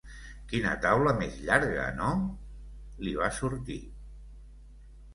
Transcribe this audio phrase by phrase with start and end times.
[0.53, 2.09] Quina taula més llarga, no?
[2.25, 3.81] —li va sortir.